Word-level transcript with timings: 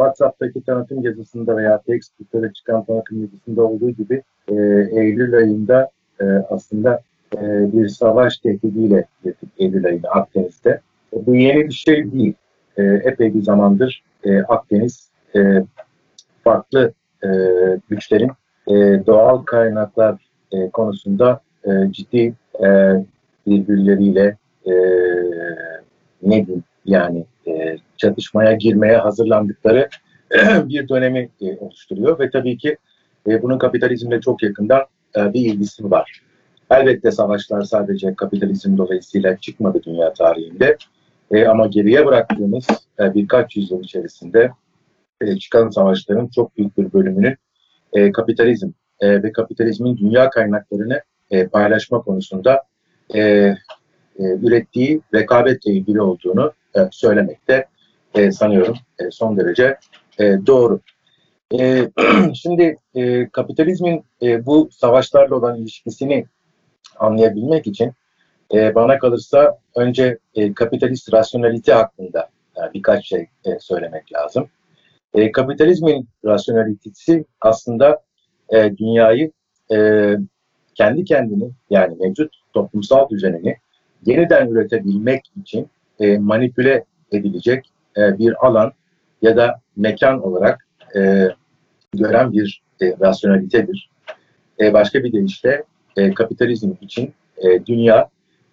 WhatsApp'taki 0.00 0.62
tanıtım 0.62 1.04
yazısında 1.04 1.56
veya 1.56 1.78
Facebook'ta 1.78 2.52
çıkan 2.52 2.84
tanıtım 2.84 3.20
yazısında 3.20 3.62
olduğu 3.62 3.90
gibi 3.90 4.22
e, 4.48 4.54
Eylül 4.92 5.34
ayında 5.34 5.90
e, 6.20 6.24
aslında 6.24 7.00
e, 7.36 7.72
bir 7.72 7.88
savaş 7.88 8.38
tehdidiyle 8.38 9.04
girdik 9.24 9.48
Eylül 9.58 9.86
ayında 9.86 10.08
Akdeniz'de. 10.08 10.80
E, 11.16 11.26
bu 11.26 11.36
yeni 11.36 11.68
bir 11.68 11.72
şey 11.72 12.12
değil. 12.12 12.34
E, 12.76 12.82
epey 12.82 13.34
bir 13.34 13.42
zamandır 13.42 14.02
e, 14.24 14.42
Akdeniz 14.42 15.10
e, 15.36 15.64
farklı 16.44 16.92
e, 17.24 17.28
güçlerin 17.88 18.30
e, 18.68 19.06
doğal 19.06 19.42
kaynaklar 19.42 20.28
e, 20.52 20.70
konusunda 20.70 21.40
e, 21.64 21.70
ciddi 21.92 22.34
e, 22.64 22.68
birbirleriyle 23.46 24.36
e, 24.66 24.72
ne 26.22 26.46
diyeyim 26.46 26.64
yani 26.84 27.24
e, 27.48 27.76
çatışmaya 27.96 28.52
girmeye 28.52 28.96
hazırlandıkları 28.96 29.88
bir 30.68 30.88
dönemi 30.88 31.28
e, 31.40 31.56
oluşturuyor 31.58 32.18
ve 32.18 32.30
tabii 32.30 32.56
ki 32.56 32.76
e, 33.28 33.42
bunun 33.42 33.58
kapitalizmle 33.58 34.20
çok 34.20 34.42
yakından 34.42 34.82
e, 35.16 35.32
bir 35.32 35.40
ilgisi 35.40 35.90
var. 35.90 36.22
Elbette 36.70 37.10
savaşlar 37.10 37.62
sadece 37.62 38.14
kapitalizm 38.14 38.78
dolayısıyla 38.78 39.36
çıkmadı 39.36 39.80
dünya 39.86 40.12
tarihinde. 40.12 40.76
E, 41.30 41.46
ama 41.46 41.66
geriye 41.66 42.06
bıraktığımız 42.06 42.66
e, 43.00 43.14
birkaç 43.14 43.56
yüzyıl 43.56 43.82
içerisinde 43.82 44.50
e, 45.20 45.38
çıkan 45.38 45.70
savaşların 45.70 46.28
çok 46.34 46.56
büyük 46.56 46.78
bir 46.78 46.92
bölümünün 46.92 47.36
e, 47.92 48.12
kapitalizm 48.12 48.70
e, 49.00 49.22
ve 49.22 49.32
kapitalizmin 49.32 49.96
dünya 49.96 50.30
kaynaklarını 50.30 51.02
e, 51.30 51.46
paylaşma 51.46 52.02
konusunda 52.02 52.62
e, 53.14 53.54
e, 54.18 54.22
ürettiği 54.22 55.00
rekabetle 55.14 55.72
ilgili 55.72 56.00
olduğunu 56.00 56.52
e, 56.76 56.80
söylemekte 56.90 57.66
e, 58.14 58.32
sanıyorum 58.32 58.76
e, 58.98 59.10
son 59.10 59.36
derece 59.36 59.76
doğru. 60.46 60.80
Şimdi 62.34 62.76
kapitalizmin 63.32 64.04
bu 64.22 64.68
savaşlarla 64.72 65.36
olan 65.36 65.56
ilişkisini 65.56 66.26
anlayabilmek 66.98 67.66
için 67.66 67.92
bana 68.52 68.98
kalırsa 68.98 69.58
önce 69.76 70.18
kapitalist 70.54 71.12
rasyonalite 71.12 71.72
hakkında 71.72 72.28
birkaç 72.74 73.06
şey 73.06 73.26
söylemek 73.60 74.12
lazım. 74.12 74.48
Kapitalizmin 75.32 76.08
rasyonalitesi 76.24 77.24
aslında 77.40 78.02
dünyayı 78.52 79.32
kendi 80.74 81.04
kendini 81.04 81.50
yani 81.70 81.96
mevcut 82.00 82.34
toplumsal 82.52 83.08
düzenini 83.08 83.56
yeniden 84.06 84.48
üretebilmek 84.48 85.24
için 85.40 85.68
e, 86.00 86.18
manipüle 86.18 86.84
edilecek 87.12 87.70
e, 87.96 88.18
bir 88.18 88.46
alan 88.46 88.72
ya 89.22 89.36
da 89.36 89.60
mekan 89.76 90.22
olarak 90.22 90.66
e, 90.96 91.28
gören 91.94 92.32
bir 92.32 92.62
e, 92.82 92.94
rasyonalitedir. 93.00 93.90
E, 94.60 94.72
başka 94.72 95.04
bir 95.04 95.12
deyişle 95.12 95.64
e, 95.96 96.14
kapitalizm 96.14 96.72
için 96.80 97.14
e, 97.36 97.66
dünya 97.66 98.08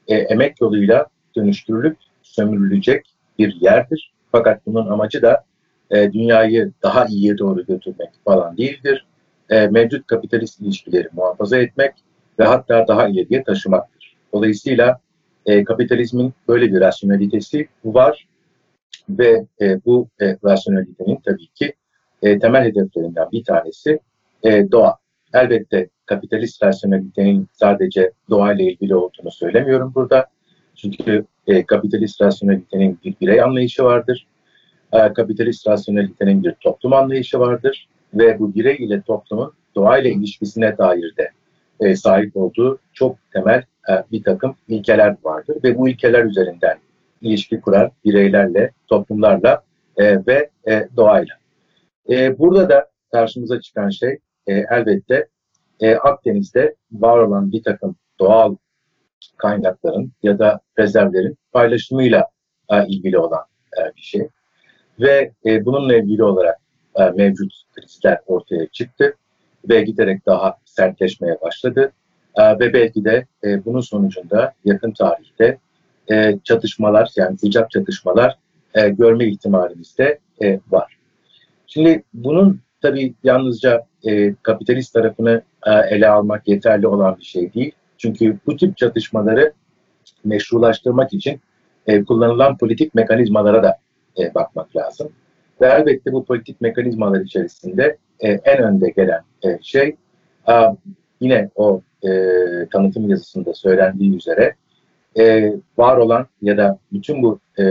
e, 0.08 0.16
emek 0.16 0.62
yoluyla 0.62 1.06
dönüştürülüp 1.36 1.98
sömürülecek 2.24 3.06
bir 3.40 3.56
yerdir. 3.62 4.14
Fakat 4.32 4.66
bunun 4.66 4.90
amacı 4.90 5.22
da 5.22 5.44
e, 5.92 6.14
dünyayı 6.14 6.72
daha 6.84 7.06
iyiye 7.06 7.38
doğru 7.38 7.66
götürmek 7.66 8.10
falan 8.26 8.58
değildir. 8.58 9.06
E, 9.50 9.68
mevcut 9.68 10.08
kapitalist 10.08 10.62
ilişkileri 10.62 11.08
muhafaza 11.14 11.58
etmek 11.58 11.94
ve 12.40 12.44
hatta 12.44 12.88
daha 12.88 13.08
ileriye 13.08 13.44
taşımaktır. 13.44 14.16
Dolayısıyla 14.34 15.00
e, 15.46 15.64
kapitalizmin 15.64 16.34
böyle 16.48 16.74
bir 16.74 16.80
rasyonalitesi 16.80 17.68
var 17.86 18.28
ve 19.10 19.46
e, 19.62 19.86
bu 19.86 20.08
e, 20.22 20.38
rasyonalitenin 20.44 21.20
tabii 21.26 21.48
ki 21.48 21.74
e, 22.22 22.40
temel 22.40 22.64
hedeflerinden 22.64 23.32
bir 23.32 23.44
tanesi 23.44 24.00
e, 24.44 24.72
doğa. 24.72 24.98
Elbette 25.34 25.90
kapitalist 26.06 26.64
rasyonalitenin 26.64 27.48
sadece 27.54 28.12
doğayla 28.30 28.66
ilgili 28.66 28.96
olduğunu 28.96 29.32
söylemiyorum 29.32 29.92
burada. 29.96 30.26
Çünkü 30.76 31.26
e, 31.48 31.66
kapitalist 31.66 32.22
rasyonalitenin 32.22 33.00
bir 33.06 33.16
birey 33.22 33.42
anlayışı 33.42 33.84
vardır. 33.84 34.28
E, 34.94 35.14
kapitalist 35.14 35.68
rasyonalitenin 35.68 36.44
bir 36.44 36.52
toplum 36.52 36.94
anlayışı 36.94 37.40
vardır. 37.40 37.88
Ve 38.14 38.40
bu 38.40 38.56
birey 38.56 38.76
ile 38.76 39.02
toplumun 39.02 39.54
doğayla 39.76 40.10
ilişkisine 40.10 40.78
dair 40.78 41.16
de 41.18 41.32
e, 41.80 41.96
sahip 41.96 42.38
olduğu 42.38 42.80
çok 42.94 43.18
temel 43.34 43.64
bir 44.12 44.24
takım 44.24 44.56
ilkeler 44.68 45.16
vardır. 45.24 45.58
Ve 45.64 45.78
bu 45.78 45.90
ilkeler 45.90 46.24
üzerinden 46.24 46.78
ilişki 47.22 47.62
kurar 47.62 47.92
bireylerle, 48.06 48.72
toplumlarla 48.88 49.64
e, 49.98 50.26
ve 50.28 50.50
e, 50.68 50.88
doğayla. 50.96 51.36
E, 52.10 52.40
burada 52.40 52.70
da 52.70 52.90
karşımıza 53.12 53.62
çıkan 53.62 53.90
şey 53.90 54.20
e, 54.48 54.54
elbette 54.54 55.28
e, 55.80 55.96
Akdeniz'de 55.96 56.76
var 56.92 57.18
olan 57.18 57.52
bir 57.52 57.64
takım 57.64 57.96
doğal 58.20 58.56
kaynakların 59.38 60.12
ya 60.24 60.40
da 60.40 60.60
rezervlerin 60.80 61.38
paylaşımıyla 61.52 62.28
e, 62.70 62.88
ilgili 62.88 63.18
olan 63.18 63.44
e, 63.78 63.96
bir 63.96 64.02
şey. 64.02 64.28
Ve 65.00 65.32
e, 65.46 65.66
bununla 65.66 65.96
ilgili 65.96 66.24
olarak 66.24 66.58
e, 66.96 67.04
mevcut 67.10 67.54
krizler 67.76 68.20
ortaya 68.26 68.68
çıktı 68.68 69.16
ve 69.70 69.82
giderek 69.82 70.26
daha 70.26 70.58
sertleşmeye 70.66 71.42
başladı. 71.42 71.92
E, 72.38 72.60
ve 72.60 72.74
belki 72.74 73.06
de 73.06 73.26
e, 73.44 73.66
bunun 73.66 73.82
sonucunda 73.82 74.54
yakın 74.66 74.92
tarihte 74.92 75.58
e, 76.12 76.40
çatışmalar 76.44 77.12
yani 77.16 77.38
sıcak 77.38 77.72
çatışmalar 77.72 78.38
e, 78.74 78.90
görme 78.90 79.28
ihtimalimiz 79.28 79.98
de 79.98 80.20
e, 80.44 80.60
var. 80.72 80.98
Şimdi 81.68 82.04
bunun 82.14 82.62
tabii 82.82 83.14
yalnızca 83.24 83.86
e, 84.08 84.36
kapitalist 84.44 84.94
tarafını 84.94 85.42
e, 85.68 85.72
ele 85.72 86.10
almak 86.10 86.48
yeterli 86.48 86.88
olan 86.88 87.18
bir 87.18 87.26
şey 87.26 87.54
değil. 87.54 87.72
Çünkü 87.98 88.38
bu 88.46 88.58
tip 88.58 88.78
çatışmaları 88.78 89.54
meşrulaştırmak 90.24 91.14
için 91.14 91.40
e, 91.88 92.04
kullanılan 92.04 92.58
politik 92.58 92.96
mekanizmalara 92.96 93.64
da 93.64 93.78
e, 94.20 94.34
bakmak 94.36 94.76
lazım. 94.76 95.10
Ve 95.62 95.68
elbette 95.68 96.14
bu 96.14 96.26
politik 96.26 96.62
mekanizmalar 96.62 97.22
içerisinde 97.22 97.98
e, 98.20 98.32
en 98.32 98.64
önde 98.64 98.90
gelen 98.90 99.22
e, 99.44 99.60
şey 99.62 99.96
e, 100.50 100.54
yine 101.22 101.50
o 101.56 101.82
e, 102.08 102.68
tanıtım 102.72 103.10
yazısında 103.10 103.54
söylendiği 103.54 104.16
üzere 104.16 104.56
e, 105.18 105.54
var 105.78 105.98
olan 105.98 106.28
ya 106.42 106.58
da 106.58 106.78
bütün 106.94 107.24
bu 107.24 107.40
e, 107.58 107.64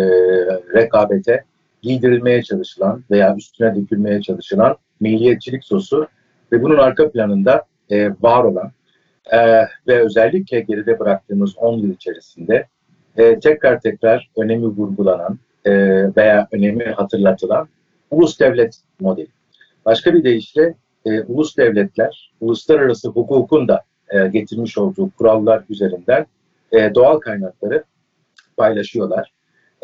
rekabete 0.75 1.45
giydirilmeye 1.83 2.43
çalışılan 2.43 3.05
veya 3.11 3.37
üstüne 3.37 3.77
dökülmeye 3.77 4.23
çalışılan 4.23 4.77
milliyetçilik 5.01 5.65
sosu 5.65 6.09
ve 6.53 6.63
bunun 6.63 6.79
arka 6.79 7.11
planında 7.11 7.65
e, 7.91 8.11
var 8.11 8.45
olan 8.45 8.73
e, 9.33 9.39
ve 9.87 10.05
özellikle 10.05 10.61
geride 10.61 10.99
bıraktığımız 10.99 11.59
10 11.59 11.79
yıl 11.79 11.91
içerisinde 11.91 12.67
e, 13.17 13.41
tekrar 13.41 13.81
tekrar 13.81 14.31
önemi 14.37 14.67
vurgulanan 14.67 15.39
e, 15.65 15.73
veya 16.17 16.49
önemi 16.53 16.85
hatırlatılan 16.85 17.69
ulus 18.11 18.41
devlet 18.41 18.77
modeli. 19.01 19.29
Başka 19.85 20.15
bir 20.15 20.25
deyişle 20.25 20.75
e, 21.05 21.23
ulus 21.23 21.57
devletler, 21.57 22.33
uluslararası 22.41 23.09
hukukun 23.09 23.69
da 23.69 23.83
e, 24.15 24.29
getirmiş 24.29 24.79
olduğu 24.79 25.11
kurallar 25.11 25.65
üzerinden 25.71 26.27
e, 26.73 26.95
doğal 26.95 27.19
kaynakları 27.19 27.85
paylaşıyorlar. 28.57 29.33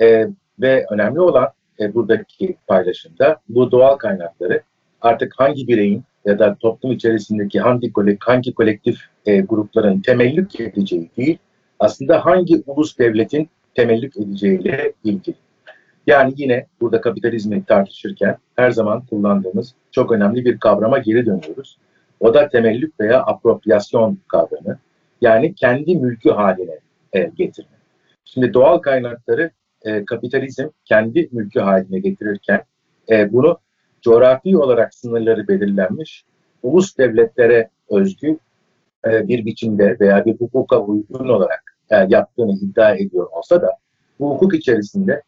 E, 0.03 0.27
ve 0.61 0.87
önemli 0.91 1.21
olan 1.21 1.49
e, 1.81 1.95
buradaki 1.95 2.57
paylaşımda 2.67 3.41
bu 3.49 3.71
doğal 3.71 3.97
kaynakları 3.97 4.63
artık 5.01 5.33
hangi 5.37 5.69
bireyin 5.69 6.03
ya 6.25 6.39
da 6.39 6.57
toplum 6.61 6.93
içerisindeki 6.93 7.61
hangi, 7.61 7.93
kolek, 7.93 8.29
hangi 8.29 8.55
kolektif 8.55 9.01
e, 9.27 9.41
grupların 9.41 10.01
temellük 10.01 10.61
edeceği 10.61 11.11
değil, 11.17 11.39
aslında 11.79 12.27
hangi 12.27 12.63
ulus 12.67 12.99
devletin 12.99 13.49
temellük 13.75 14.17
edeceğiyle 14.17 14.93
ilgili. 15.05 15.37
Yani 16.07 16.35
yine 16.37 16.67
burada 16.81 17.01
kapitalizmi 17.01 17.65
tartışırken 17.65 18.37
her 18.57 18.71
zaman 18.71 19.03
kullandığımız 19.11 19.75
çok 19.91 20.13
önemli 20.13 20.45
bir 20.45 20.59
kavrama 20.59 20.99
geri 20.99 21.27
dönüyoruz. 21.27 21.79
O 22.21 22.35
da 22.35 22.49
temellük 22.49 23.01
veya 23.01 23.23
apropriyasyon 23.23 24.19
kavramı. 24.29 24.79
Yani 25.21 25.55
kendi 25.55 25.97
mülkü 25.97 26.31
haline 26.31 26.79
e, 27.13 27.23
getirme. 27.23 27.71
Şimdi 28.25 28.55
doğal 28.55 28.79
kaynakları 28.79 29.51
e, 29.83 30.05
kapitalizm 30.05 30.69
kendi 30.85 31.29
mülkü 31.33 31.61
haline 31.61 31.99
getirirken 31.99 32.63
e, 33.11 33.33
bunu 33.33 33.59
coğrafi 34.03 34.59
olarak 34.59 34.95
sınırları 34.95 35.49
belirlenmiş 35.49 36.25
ulus 36.63 36.99
devletlere 36.99 37.69
özgü 37.91 38.39
e, 39.07 39.29
bir 39.29 39.47
biçimde 39.47 39.97
veya 40.01 40.25
bir 40.25 40.35
hukuka 40.35 40.81
uygun 40.81 41.29
olarak 41.29 41.77
e, 41.91 41.97
yaptığını 42.09 42.53
iddia 42.53 42.95
ediyor 42.95 43.27
olsa 43.33 43.63
da 43.63 43.71
bu 44.21 44.31
hukuk 44.31 44.55
içerisinde 44.55 45.23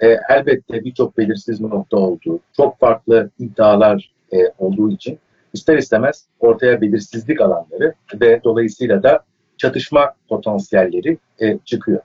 e, 0.00 0.16
elbette 0.28 0.84
birçok 0.84 1.18
belirsiz 1.18 1.60
nokta 1.60 1.96
olduğu, 1.96 2.40
çok 2.56 2.78
farklı 2.78 3.30
iddialar 3.38 4.12
e, 4.32 4.36
olduğu 4.58 4.90
için 4.90 5.18
ister 5.52 5.78
istemez 5.78 6.24
ortaya 6.40 6.80
belirsizlik 6.80 7.40
alanları 7.40 7.94
ve 8.20 8.40
dolayısıyla 8.44 9.02
da 9.02 9.20
çatışma 9.56 10.14
potansiyelleri 10.28 11.18
e, 11.40 11.58
çıkıyor. 11.64 12.00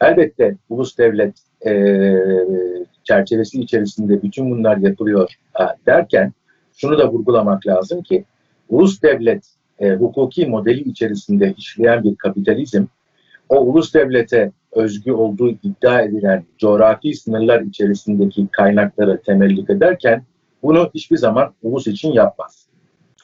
Elbette 0.00 0.56
ulus 0.68 0.98
devlet 0.98 1.34
e, 1.66 1.72
çerçevesi 3.04 3.60
içerisinde 3.60 4.22
bütün 4.22 4.50
bunlar 4.50 4.76
yapılıyor 4.76 5.34
ha, 5.52 5.76
derken 5.86 6.32
şunu 6.76 6.98
da 6.98 7.12
vurgulamak 7.12 7.66
lazım 7.66 8.02
ki 8.02 8.24
ulus 8.68 9.02
devlet 9.02 9.44
e, 9.78 9.90
hukuki 9.90 10.46
modeli 10.46 10.80
içerisinde 10.80 11.54
işleyen 11.56 12.04
bir 12.04 12.16
kapitalizm 12.16 12.84
o 13.48 13.60
ulus 13.60 13.94
devlete 13.94 14.52
özgü 14.72 15.12
olduğu 15.12 15.50
iddia 15.50 16.02
edilen 16.02 16.44
coğrafi 16.58 17.14
sınırlar 17.14 17.60
içerisindeki 17.60 18.46
kaynakları 18.52 19.22
temellik 19.22 19.70
ederken 19.70 20.22
bunu 20.62 20.90
hiçbir 20.94 21.16
zaman 21.16 21.54
ulus 21.62 21.86
için 21.86 22.12
yapmaz. 22.12 22.67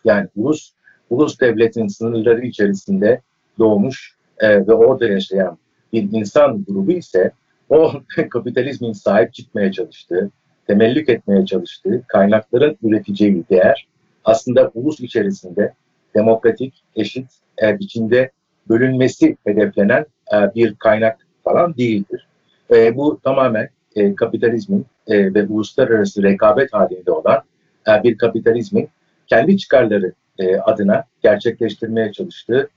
Yani 0.04 0.28
ulus, 0.36 0.72
ulus 1.10 1.40
devletin 1.40 1.86
sınırları 1.86 2.46
içerisinde 2.46 3.20
doğmuş 3.58 4.16
e, 4.38 4.66
ve 4.66 4.72
orada 4.72 5.06
yaşayan 5.06 5.58
bir 5.92 6.08
insan 6.12 6.64
grubu 6.64 6.92
ise 6.92 7.30
o 7.68 7.92
kapitalizmin 8.30 8.92
sahip 8.92 9.34
çıkmaya 9.34 9.72
çalıştığı, 9.72 10.30
temellük 10.66 11.08
etmeye 11.08 11.46
çalıştığı 11.46 12.02
kaynakların 12.08 12.78
üreteceği 12.82 13.44
değer 13.50 13.88
aslında 14.24 14.70
ulus 14.74 15.00
içerisinde 15.00 15.72
demokratik, 16.14 16.84
eşit 16.96 17.26
e, 17.62 17.78
biçimde 17.78 18.30
bölünmesi 18.68 19.36
hedeflenen 19.44 20.06
e, 20.32 20.54
bir 20.54 20.74
kaynak 20.74 21.26
falan 21.44 21.76
değildir. 21.76 22.28
E, 22.70 22.96
bu 22.96 23.20
tamamen 23.24 23.68
e, 23.96 24.14
kapitalizmin 24.14 24.86
e, 25.06 25.34
ve 25.34 25.46
uluslararası 25.46 26.22
rekabet 26.22 26.72
halinde 26.72 27.10
olan 27.10 27.42
e, 27.88 28.02
bir 28.02 28.18
kapitalizmin 28.18 28.88
kendi 29.26 29.58
çıkarları 29.58 30.12
e, 30.38 30.56
adına 30.56 31.04
gerçekleştirmeye 31.22 32.12
çalıştığı 32.12 32.68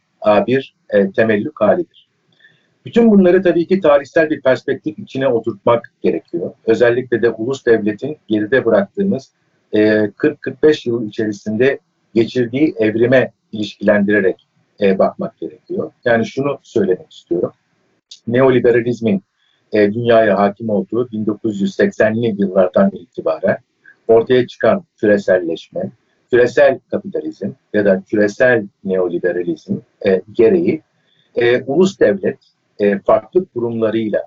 bir 0.47 0.75
e, 0.89 1.11
temellük 1.11 1.61
halidir. 1.61 2.07
Bütün 2.85 3.11
bunları 3.11 3.41
tabii 3.41 3.67
ki 3.67 3.81
tarihsel 3.81 4.29
bir 4.29 4.41
perspektif 4.41 4.99
içine 4.99 5.27
oturtmak 5.27 5.91
gerekiyor. 6.01 6.53
Özellikle 6.65 7.21
de 7.21 7.29
ulus 7.29 7.65
devletin 7.65 8.17
geride 8.27 8.65
bıraktığımız 8.65 9.31
e, 9.73 9.79
40-45 9.79 10.89
yıl 10.89 11.07
içerisinde 11.07 11.79
geçirdiği 12.13 12.75
evrime 12.79 13.31
ilişkilendirerek 13.51 14.47
e, 14.81 14.99
bakmak 14.99 15.39
gerekiyor. 15.39 15.91
Yani 16.05 16.25
şunu 16.25 16.59
söylemek 16.63 17.11
istiyorum. 17.11 17.51
Neoliberalizmin 18.27 19.23
e, 19.71 19.93
dünyaya 19.93 20.37
hakim 20.37 20.69
olduğu 20.69 21.07
1980'li 21.07 22.41
yıllardan 22.41 22.91
itibaren 22.93 23.57
ortaya 24.07 24.47
çıkan 24.47 24.83
küreselleşme, 24.97 25.91
küresel 26.31 26.79
kapitalizm 26.91 27.49
ya 27.73 27.85
da 27.85 28.03
küresel 28.09 28.67
neoliberalizm 28.83 29.77
e, 30.07 30.21
gereği 30.31 30.81
e, 31.35 31.63
ulus 31.63 31.99
devlet 31.99 32.37
e, 32.79 32.99
farklı 32.99 33.45
kurumlarıyla 33.45 34.21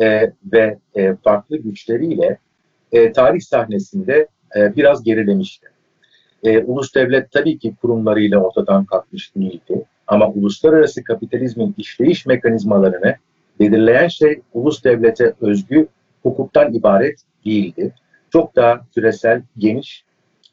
e, 0.00 0.32
ve 0.52 0.78
e, 0.94 1.14
farklı 1.16 1.56
güçleriyle 1.56 2.38
e, 2.92 3.12
tarih 3.12 3.40
sahnesinde 3.40 4.28
e, 4.56 4.76
biraz 4.76 5.02
gerilemişti. 5.04 5.66
E, 6.44 6.58
ulus 6.58 6.94
devlet 6.94 7.32
tabii 7.32 7.58
ki 7.58 7.74
kurumlarıyla 7.80 8.38
ortadan 8.38 8.84
kalkmış 8.84 9.36
değildi. 9.36 9.84
Ama 10.06 10.28
uluslararası 10.28 11.04
kapitalizmin 11.04 11.74
işleyiş 11.78 12.26
mekanizmalarını 12.26 13.16
belirleyen 13.60 14.08
şey 14.08 14.40
ulus 14.52 14.84
devlete 14.84 15.34
özgü 15.40 15.88
hukuktan 16.22 16.72
ibaret 16.74 17.20
değildi. 17.44 17.94
Çok 18.30 18.56
daha 18.56 18.80
küresel, 18.94 19.42
geniş 19.58 20.04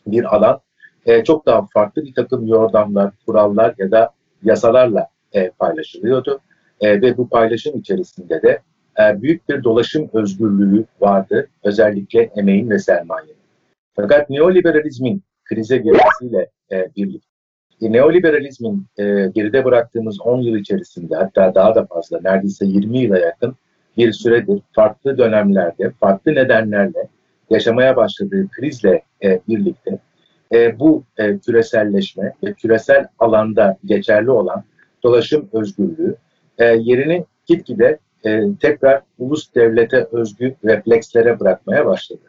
bir 0.08 0.36
alan, 0.36 0.62
e, 1.06 1.24
çok 1.24 1.46
daha 1.46 1.66
farklı 1.74 2.04
bir 2.04 2.14
takım 2.14 2.48
yordamlar, 2.48 3.14
kurallar 3.26 3.76
ya 3.78 3.92
da 3.92 4.12
yasalarla 4.44 5.08
e, 5.34 5.50
paylaşılıyordu. 5.50 6.40
E, 6.82 7.02
ve 7.02 7.18
bu 7.18 7.30
paylaşım 7.30 7.78
içerisinde 7.78 8.42
de 8.42 8.62
e, 9.00 9.22
büyük 9.22 9.50
bir 9.50 9.64
dolaşım 9.64 10.10
özgürlüğü 10.14 10.86
vardı, 11.02 11.48
özellikle 11.64 12.22
emeğin 12.36 12.70
ve 12.70 12.80
sermayenin. 12.80 13.36
Fakat 13.96 14.30
neoliberalizmin 14.30 15.24
krize 15.44 15.78
girmesiyle 15.78 16.50
e, 16.72 16.90
birlikte 16.98 17.32
neoliberalizmin 17.82 18.86
e, 18.98 19.04
geride 19.36 19.66
bıraktığımız 19.66 20.22
10 20.22 20.42
yıl 20.42 20.56
içerisinde 20.56 21.16
hatta 21.16 21.56
daha 21.56 21.76
da 21.76 21.86
fazla 21.86 22.20
neredeyse 22.24 22.66
20 22.66 23.00
yıla 23.00 23.20
yakın 23.20 23.56
bir 23.98 24.12
süredir 24.12 24.62
farklı 24.74 25.18
dönemlerde, 25.18 25.92
farklı 26.00 26.36
nedenlerle 26.36 27.08
yaşamaya 27.50 27.96
başladığı 27.96 28.48
krizle 28.50 29.02
e, 29.24 29.40
birlikte 29.48 30.00
e, 30.52 30.80
bu 30.80 31.04
e, 31.18 31.38
küreselleşme 31.38 32.34
ve 32.44 32.54
küresel 32.54 33.08
alanda 33.20 33.78
geçerli 33.86 34.32
olan 34.32 34.64
dolaşım 35.04 35.50
özgürlüğü 35.54 36.16
e, 36.58 36.66
yerini 36.66 37.26
gitgide 37.46 38.00
e, 38.26 38.44
tekrar 38.62 39.02
ulus 39.20 39.56
devlete 39.56 40.08
özgü 40.12 40.56
reflekslere 40.66 41.40
bırakmaya 41.40 41.86
başladı. 41.86 42.22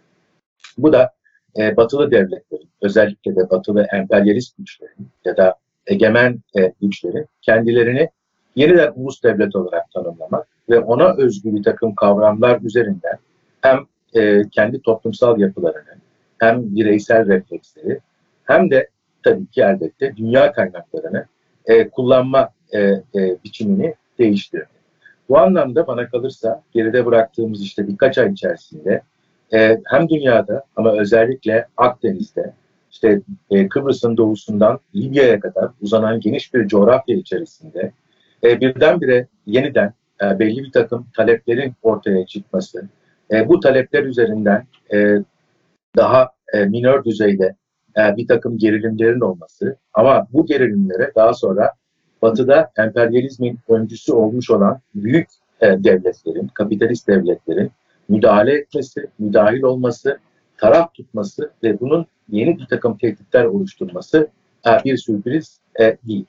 Bu 0.78 0.92
da 0.92 1.12
e, 1.58 1.76
batılı 1.76 2.10
devletlerin, 2.10 2.68
özellikle 2.82 3.36
de 3.36 3.50
batılı 3.50 3.86
emperyalist 3.92 4.58
güçlerin 4.58 5.08
ya 5.24 5.36
da 5.36 5.54
egemen 5.86 6.40
e, 6.58 6.72
güçlerin 6.82 7.26
kendilerini 7.42 8.08
yeniden 8.56 8.92
ulus 8.96 9.22
devlet 9.22 9.56
olarak 9.56 9.90
tanımlamak 9.90 10.46
ve 10.70 10.78
ona 10.78 11.16
özgü 11.16 11.54
bir 11.54 11.62
takım 11.62 11.94
kavramlar 11.94 12.60
üzerinden 12.60 13.18
hem 13.60 13.86
e, 14.14 14.42
kendi 14.50 14.82
toplumsal 14.82 15.40
yapılarını 15.40 15.96
hem 16.38 16.76
bireysel 16.76 17.26
refleksleri 17.26 18.00
hem 18.44 18.70
de 18.70 18.88
tabii 19.22 19.46
ki 19.46 19.62
elbette 19.62 20.16
dünya 20.16 20.52
kaynaklarını 20.52 21.26
e, 21.66 21.88
kullanma 21.88 22.48
e, 22.72 22.80
e, 22.80 23.02
biçimini 23.44 23.94
değiştirdi. 24.18 24.66
Bu 25.28 25.38
anlamda 25.38 25.86
bana 25.86 26.08
kalırsa 26.08 26.62
geride 26.72 27.06
bıraktığımız 27.06 27.62
işte 27.62 27.88
birkaç 27.88 28.18
ay 28.18 28.32
içerisinde 28.32 29.02
e, 29.54 29.80
hem 29.84 30.08
dünyada 30.08 30.64
ama 30.76 30.92
özellikle 30.92 31.66
Akdeniz'de 31.76 32.52
işte 32.90 33.20
e, 33.50 33.68
Kıbrıs'ın 33.68 34.16
doğusundan 34.16 34.80
Libya'ya 34.94 35.40
kadar 35.40 35.70
uzanan 35.80 36.20
geniş 36.20 36.54
bir 36.54 36.68
coğrafya 36.68 37.16
içerisinde 37.16 37.92
e, 38.44 38.60
birdenbire 38.60 39.26
yeniden 39.46 39.92
e, 40.22 40.38
belli 40.38 40.64
bir 40.64 40.72
takım 40.72 41.06
taleplerin 41.16 41.74
ortaya 41.82 42.26
çıkması, 42.26 42.88
e, 43.30 43.48
bu 43.48 43.60
talepler 43.60 44.04
üzerinden 44.04 44.66
e, 44.92 45.16
daha 45.96 46.30
e, 46.52 46.64
minör 46.64 47.04
düzeyde 47.04 47.54
e, 47.98 48.16
bir 48.16 48.26
takım 48.26 48.58
gerilimlerin 48.58 49.20
olması 49.20 49.76
ama 49.94 50.26
bu 50.32 50.46
gerilimlere 50.46 51.12
daha 51.16 51.34
sonra 51.34 51.70
Batı'da 52.22 52.70
emperyalizmin 52.78 53.58
öncüsü 53.68 54.12
olmuş 54.12 54.50
olan 54.50 54.80
büyük 54.94 55.28
e, 55.60 55.84
devletlerin, 55.84 56.46
kapitalist 56.46 57.08
devletlerin 57.08 57.70
müdahale 58.08 58.52
etmesi, 58.54 59.06
müdahil 59.18 59.62
olması, 59.62 60.18
taraf 60.56 60.94
tutması 60.94 61.50
ve 61.62 61.80
bunun 61.80 62.06
yeni 62.28 62.58
bir 62.58 62.66
takım 62.66 62.98
tehditler 62.98 63.44
oluşturması 63.44 64.28
e, 64.66 64.70
bir 64.84 64.96
sürpriz 64.96 65.60
e, 65.80 65.96
değil. 66.08 66.26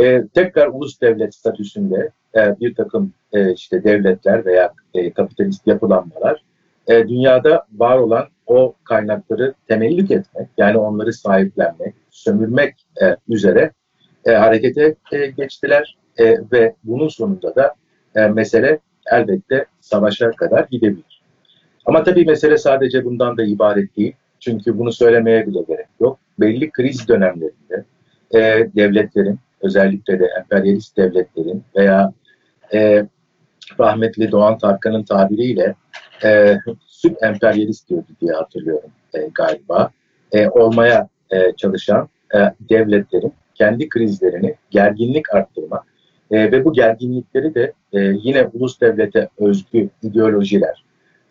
E, 0.00 0.26
tekrar 0.34 0.68
ulus 0.68 1.00
devlet 1.00 1.34
statüsünde 1.34 2.10
e, 2.36 2.60
bir 2.60 2.74
takım 2.74 3.12
e, 3.32 3.52
işte 3.52 3.84
devletler 3.84 4.44
veya 4.44 4.72
e, 4.94 5.10
kapitalist 5.10 5.66
yapılanmalar 5.66 6.42
e, 6.88 7.08
dünyada 7.08 7.66
var 7.72 7.98
olan 7.98 8.28
o 8.46 8.74
kaynakları 8.84 9.54
temellük 9.68 10.10
etmek, 10.10 10.48
yani 10.58 10.78
onları 10.78 11.12
sahiplenmek, 11.12 11.94
sömürmek 12.10 12.74
e, 13.02 13.16
üzere 13.28 13.72
e, 14.24 14.32
harekete 14.32 14.94
e, 15.12 15.26
geçtiler 15.26 15.96
e, 16.18 16.36
ve 16.52 16.74
bunun 16.84 17.08
sonunda 17.08 17.54
da 17.54 17.74
e, 18.16 18.26
mesele 18.26 18.78
elbette 19.12 19.66
savaşa 19.80 20.30
kadar 20.30 20.66
gidebilir. 20.70 21.22
Ama 21.86 22.02
tabii 22.02 22.24
mesele 22.24 22.58
sadece 22.58 23.04
bundan 23.04 23.36
da 23.36 23.44
ibaret 23.44 23.96
değil. 23.96 24.14
Çünkü 24.40 24.78
bunu 24.78 24.92
söylemeye 24.92 25.46
bile 25.46 25.62
gerek 25.68 25.86
yok. 26.00 26.18
Belli 26.40 26.70
kriz 26.70 27.08
dönemlerinde 27.08 27.84
e, 28.34 28.40
devletlerin, 28.76 29.38
özellikle 29.60 30.20
de 30.20 30.26
emperyalist 30.38 30.96
devletlerin 30.96 31.64
veya 31.76 32.12
e, 32.74 33.06
rahmetli 33.80 34.32
Doğan 34.32 34.58
Tarkan'ın 34.58 35.02
tabiriyle 35.02 35.74
e, 36.24 36.56
süt 36.86 37.22
emperyalist 37.22 37.88
diyordu 37.88 38.08
diye 38.20 38.32
hatırlıyorum 38.32 38.90
e, 39.14 39.28
galiba. 39.34 39.90
E, 40.32 40.48
olmaya 40.48 41.08
e, 41.30 41.52
çalışan 41.56 42.08
e, 42.34 42.38
devletlerin 42.70 43.32
kendi 43.54 43.88
krizlerini 43.88 44.54
gerginlik 44.70 45.34
arttırma 45.34 45.82
e, 46.30 46.52
ve 46.52 46.64
bu 46.64 46.72
gerginlikleri 46.72 47.54
de 47.54 47.72
e, 47.92 48.00
yine 48.00 48.46
ulus 48.52 48.80
devlete 48.80 49.28
özgü 49.38 49.88
ideolojiler, 50.02 50.84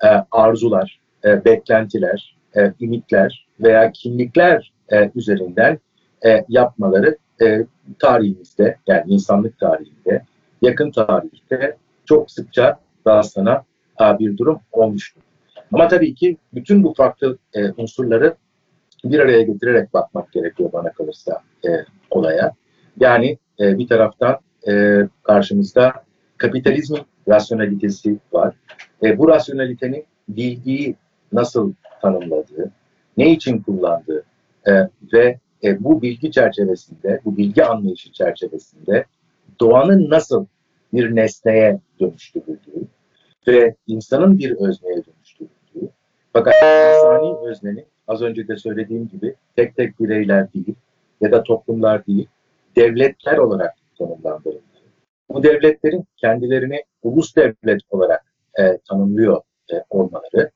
e, 0.04 0.08
arzular, 0.32 1.00
e, 1.26 1.46
beklentiler, 1.46 2.36
e, 2.58 2.74
ümitler 2.82 3.48
veya 3.60 3.92
kimlikler 3.92 4.72
e, 4.92 5.12
üzerinden 5.16 5.80
e, 6.26 6.46
yapmaları 6.50 7.18
e, 7.42 7.66
tarihimizde 8.00 8.78
yani 8.88 9.04
insanlık 9.08 9.60
tarihinde 9.60 10.22
yakın 10.62 10.92
tarihte 10.92 11.78
çok 12.06 12.32
sıkça 12.32 12.80
rastlanan 13.08 13.64
e, 14.02 14.20
bir 14.20 14.38
durum 14.38 14.60
olmuştur. 14.72 15.22
Ama 15.74 15.88
tabii 15.88 16.14
ki 16.14 16.38
bütün 16.54 16.84
bu 16.84 16.94
farklı 16.94 17.38
e, 17.54 17.72
unsurları 17.72 18.36
bir 19.06 19.20
araya 19.20 19.42
getirerek 19.42 19.94
bakmak 19.94 20.32
gerekiyor 20.32 20.70
bana 20.74 20.92
kalırsa 20.92 21.42
e, 21.66 21.70
olaya. 22.10 22.54
Yani 23.00 23.38
e, 23.60 23.78
bir 23.78 23.88
taraftan 23.88 24.38
e, 24.68 25.02
karşımızda 25.24 25.94
kapitalizmin 26.38 27.02
rasyonalitesi 27.28 28.18
var. 28.34 28.56
E, 29.04 29.18
bu 29.18 29.28
rasyonalitenin 29.28 30.06
bilgiyi 30.30 30.96
nasıl 31.32 31.74
tanımladığı, 32.02 32.72
ne 33.18 33.32
için 33.32 33.62
kullandığı 33.62 34.24
e, 34.68 34.72
ve 35.14 35.40
e, 35.64 35.84
bu 35.84 36.02
bilgi 36.02 36.32
çerçevesinde, 36.32 37.20
bu 37.26 37.38
bilgi 37.38 37.66
anlayışı 37.66 38.12
çerçevesinde 38.12 39.06
doğanın 39.60 40.10
nasıl 40.10 40.46
bir 40.96 41.16
nesneye 41.16 41.80
dönüştürüldüğü 42.00 42.88
ve 43.48 43.76
insanın 43.88 44.38
bir 44.38 44.52
özneye 44.52 44.96
dönüştürüldüğü 44.96 45.92
fakat 46.34 46.54
insani 46.54 47.50
öznenin 47.50 47.86
az 48.08 48.22
önce 48.22 48.48
de 48.48 48.58
söylediğim 48.58 49.08
gibi 49.08 49.36
tek 49.56 49.76
tek 49.76 50.00
bireyler 50.00 50.54
değil 50.54 50.76
ya 51.22 51.32
da 51.32 51.44
toplumlar 51.44 52.06
değil, 52.08 52.28
devletler 52.76 53.38
olarak 53.38 53.74
tanımlandırıldı. 53.98 54.62
Bu 55.30 55.44
devletlerin 55.44 56.06
kendilerini 56.18 56.84
ulus 57.04 57.36
devlet 57.36 57.82
olarak 57.90 58.26
e, 58.60 58.78
tanımlıyor 58.90 59.42
e, 59.74 59.76
olmaları 59.90 60.52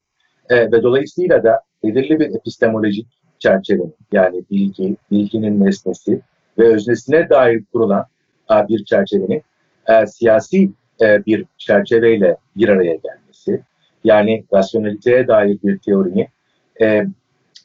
e, 0.49 0.71
ve 0.71 0.83
dolayısıyla 0.83 1.43
da 1.43 1.61
belirli 1.83 2.19
bir 2.19 2.35
epistemolojik 2.35 3.07
çerçevenin 3.39 3.95
yani 4.11 4.43
bilgi, 4.51 4.95
bilginin 5.11 5.65
nesnesi 5.65 6.21
ve 6.57 6.73
öznesine 6.73 7.29
dair 7.29 7.63
kurulan 7.73 8.05
bir 8.49 8.85
çerçevenin 8.85 9.43
e, 9.89 10.07
siyasi 10.07 10.69
e, 11.01 11.25
bir 11.25 11.45
çerçeveyle 11.57 12.37
bir 12.55 12.69
araya 12.69 12.95
gelmesi, 12.95 13.63
yani 14.03 14.43
rasyonaliteye 14.53 15.27
dair 15.27 15.57
bir 15.63 15.77
teorinin 15.77 16.27
e, 16.81 17.05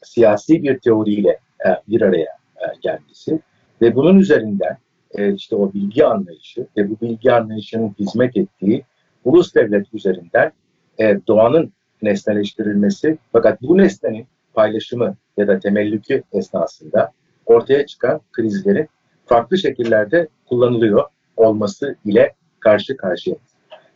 siyasi 0.03 0.63
bir 0.63 0.79
teoriyle 0.79 1.39
e, 1.65 1.69
bir 1.87 2.01
araya 2.01 2.37
e, 2.57 2.65
gelmesi 2.81 3.39
ve 3.81 3.95
bunun 3.95 4.19
üzerinden 4.19 4.77
e, 5.11 5.33
işte 5.33 5.55
o 5.55 5.73
bilgi 5.73 6.05
anlayışı 6.05 6.67
ve 6.77 6.89
bu 6.89 6.97
bilgi 7.01 7.31
anlayışının 7.31 7.95
hizmet 7.99 8.37
ettiği 8.37 8.83
ulus 9.25 9.55
devlet 9.55 9.93
üzerinden 9.93 10.51
e, 10.99 11.19
doğanın 11.27 11.73
nesneleştirilmesi 12.01 13.17
fakat 13.31 13.61
bu 13.61 13.77
nesnenin 13.77 14.27
paylaşımı 14.53 15.15
ya 15.37 15.47
da 15.47 15.59
temellükü 15.59 16.23
esnasında 16.33 17.11
ortaya 17.45 17.85
çıkan 17.85 18.21
krizlerin 18.31 18.89
farklı 19.25 19.57
şekillerde 19.57 20.27
kullanılıyor 20.45 21.03
olması 21.37 21.95
ile 22.05 22.33
karşı 22.59 22.97
karşıyayız. 22.97 23.43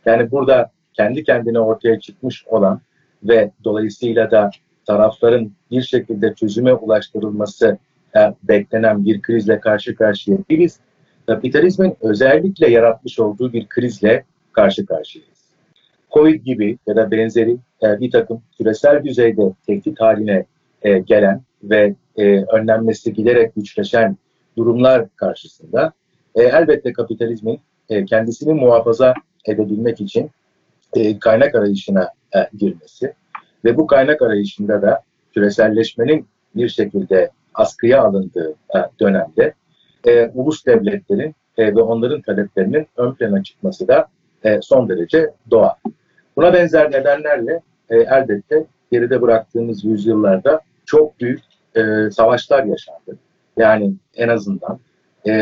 Yani 0.06 0.30
burada 0.30 0.70
kendi 0.92 1.24
kendine 1.24 1.60
ortaya 1.60 2.00
çıkmış 2.00 2.44
olan 2.46 2.80
ve 3.22 3.50
dolayısıyla 3.64 4.30
da 4.30 4.50
tarafların 4.86 5.52
bir 5.70 5.82
şekilde 5.82 6.34
çözüme 6.34 6.74
ulaştırılması 6.74 7.78
e, 8.16 8.20
beklenen 8.42 9.04
bir 9.04 9.22
krizle 9.22 9.60
karşı 9.60 9.94
karşıya 9.94 10.38
değiliz. 10.50 10.80
Kapitalizmin 11.26 11.96
özellikle 12.00 12.70
yaratmış 12.70 13.20
olduğu 13.20 13.52
bir 13.52 13.68
krizle 13.68 14.24
karşı 14.52 14.86
karşıyayız. 14.86 15.40
Covid 16.12 16.44
gibi 16.44 16.78
ya 16.86 16.96
da 16.96 17.10
benzeri 17.10 17.56
e, 17.82 18.00
bir 18.00 18.10
takım 18.10 18.42
küresel 18.58 19.04
düzeyde 19.04 19.42
tehdit 19.66 20.00
haline 20.00 20.44
e, 20.82 20.98
gelen 20.98 21.42
ve 21.62 21.94
e, 22.16 22.42
önlenmesi 22.42 23.12
giderek 23.12 23.54
güçleşen 23.54 24.16
durumlar 24.56 25.06
karşısında 25.16 25.92
e, 26.34 26.42
elbette 26.42 26.92
kapitalizmin 26.92 27.60
e, 27.88 28.04
kendisini 28.04 28.54
muhafaza 28.54 29.14
edebilmek 29.44 30.00
için 30.00 30.30
e, 30.96 31.18
kaynak 31.18 31.54
arayışına 31.54 32.10
e, 32.36 32.38
girmesi 32.58 33.14
ve 33.64 33.76
bu 33.76 33.86
kaynak 33.86 34.22
arayışında 34.22 34.82
da 34.82 35.02
küreselleşmenin 35.34 36.26
bir 36.56 36.68
şekilde 36.68 37.30
askıya 37.54 38.02
alındığı 38.02 38.50
e, 38.50 38.78
dönemde 39.00 39.54
e, 40.06 40.28
ulus 40.34 40.66
devletlerin 40.66 41.34
e, 41.58 41.74
ve 41.76 41.82
onların 41.82 42.20
taleplerinin 42.20 42.86
ön 42.96 43.14
plana 43.14 43.42
çıkması 43.42 43.88
da 43.88 44.08
e, 44.44 44.60
son 44.62 44.88
derece 44.88 45.30
doğal. 45.50 45.74
Buna 46.36 46.52
benzer 46.52 46.90
nedenlerle 46.92 47.60
e, 47.90 47.96
elbette 47.96 48.64
geride 48.92 49.22
bıraktığımız 49.22 49.84
yüzyıllarda 49.84 50.60
çok 50.84 51.20
büyük 51.20 51.40
e, 51.76 52.10
savaşlar 52.10 52.64
yaşandı. 52.64 53.16
Yani 53.56 53.94
en 54.16 54.28
azından 54.28 54.78
e, 55.28 55.32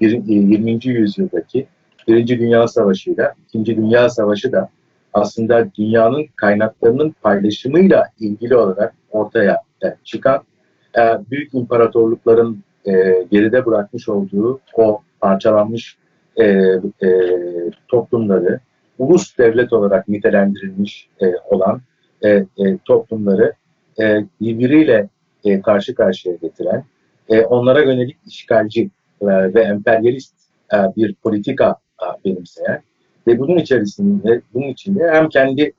bir, 0.00 0.24
20. 0.26 0.86
yüzyıldaki 0.86 1.66
Birinci 2.08 2.38
Dünya 2.38 2.68
Savaşı 2.68 3.10
ile 3.10 3.32
İkinci 3.48 3.76
Dünya 3.76 4.08
Savaşı 4.08 4.52
da 4.52 4.68
aslında 5.14 5.68
dünyanın 5.78 6.26
kaynaklarının 6.36 7.14
paylaşımıyla 7.22 8.04
ilgili 8.20 8.56
olarak 8.56 8.94
ortaya 9.10 9.62
e, 9.84 9.86
çıkan 10.04 10.42
e, 10.98 11.00
büyük 11.30 11.54
imparatorlukların 11.54 12.62
e, 12.86 12.92
geride 13.30 13.66
bırakmış 13.66 14.08
olduğu 14.08 14.60
o 14.74 15.02
parçalanmış 15.20 15.96
e, 16.36 16.44
e, 16.44 17.08
toplumları 17.88 18.60
ulus 18.98 19.38
devlet 19.38 19.72
olarak 19.72 20.08
nitelendirilmiş 20.08 21.08
e, 21.22 21.26
olan 21.50 21.80
e, 22.22 22.28
e, 22.28 22.46
toplumları 22.84 23.52
e, 24.00 24.24
birbiriyle 24.40 25.08
e, 25.44 25.60
karşı 25.62 25.94
karşıya 25.94 26.34
getiren, 26.34 26.84
e, 27.28 27.40
onlara 27.40 27.82
yönelik 27.82 28.16
işgalci 28.26 28.90
e, 29.22 29.54
ve 29.54 29.62
emperyalist 29.62 30.34
e, 30.72 30.76
bir 30.96 31.14
politika 31.14 31.76
e, 32.02 32.06
benimseyen 32.24 32.82
ve 33.26 33.38
bunun 33.38 33.56
içerisinde 33.56 34.40
bunun 34.54 34.68
içinde 34.68 35.10
hem 35.10 35.28
kendi 35.28 35.72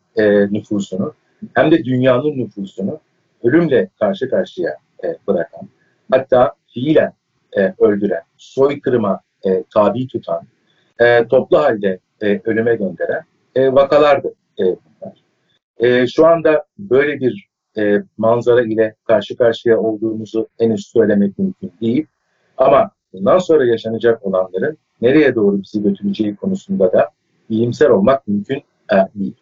nüfusunu 0.52 1.14
hem 1.54 1.72
de 1.72 1.84
dünyanın 1.84 2.38
nüfusunu 2.38 3.00
ölümle 3.44 3.90
karşı 4.00 4.30
karşıya 4.30 4.78
bırakan, 5.28 5.70
hatta 6.12 6.54
fiilen 6.68 7.14
öldüren, 7.80 8.22
soykırıma 8.38 9.22
e, 9.46 9.64
tabi 9.74 10.08
tutan, 10.08 10.42
toplu 11.30 11.58
halde 11.58 12.00
ölüme 12.22 12.76
gönderen 12.76 13.22
e, 13.56 13.74
vakalardı 13.74 14.34
bunlar. 14.60 16.08
Şu 16.08 16.28
anda 16.28 16.66
böyle 16.80 17.20
bir 17.20 17.50
manzara 18.18 18.62
ile 18.62 18.96
karşı 19.08 19.38
karşıya 19.38 19.80
olduğumuzu 19.80 20.48
henüz 20.60 20.88
söylemek 20.88 21.40
mümkün 21.40 21.72
değil. 21.82 22.06
Ama 22.58 22.92
bundan 23.14 23.38
sonra 23.38 23.66
yaşanacak 23.66 24.26
olanların 24.26 24.78
nereye 25.02 25.36
doğru 25.36 25.62
bizi 25.62 25.84
götüreceği 25.84 26.36
konusunda 26.36 26.94
da 26.94 27.10
iyimser 27.50 27.90
olmak 27.90 28.28
mümkün 28.28 28.58
e, 28.94 28.96
değil. 29.16 29.36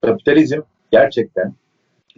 Kapitalizm 0.00 0.60
gerçekten 0.90 1.54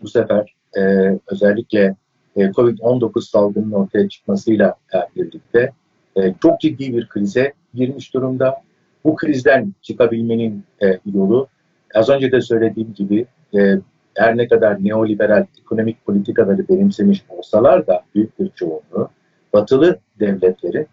bu 0.03 0.09
sefer 0.09 0.55
e, 0.77 0.83
özellikle 1.27 1.97
e, 2.37 2.41
COVID-19 2.41 3.31
salgının 3.31 3.73
ortaya 3.73 4.09
çıkmasıyla 4.09 4.75
e, 4.95 4.99
birlikte 5.17 5.73
e, 6.17 6.35
çok 6.43 6.61
ciddi 6.61 6.97
bir 6.97 7.09
krize 7.09 7.53
girmiş 7.75 8.15
durumda. 8.15 8.63
Bu 9.05 9.17
krizden 9.17 9.75
çıkabilmenin 9.83 10.65
e, 10.83 10.99
yolu 11.15 11.49
az 11.95 12.09
önce 12.09 12.33
de 12.33 12.41
söylediğim 12.41 12.95
gibi 12.95 13.27
e, 13.55 13.79
her 14.15 14.37
ne 14.37 14.49
kadar 14.49 14.85
neoliberal 14.85 15.47
ekonomik 15.61 16.07
politikaları 16.07 16.69
benimsemiş 16.69 17.25
olsalar 17.29 17.87
da 17.87 18.03
büyük 18.15 18.41
bir 18.41 18.51
çoğunluğu 18.55 19.09
batılı 19.53 19.99
devletleri 20.21 20.87